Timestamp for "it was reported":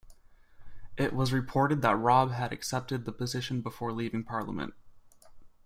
0.97-1.83